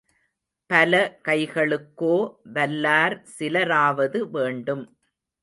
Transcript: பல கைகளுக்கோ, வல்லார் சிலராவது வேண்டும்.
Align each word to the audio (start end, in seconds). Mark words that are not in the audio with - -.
பல 0.69 0.93
கைகளுக்கோ, 1.27 2.15
வல்லார் 2.53 3.17
சிலராவது 3.37 4.21
வேண்டும். 4.31 4.83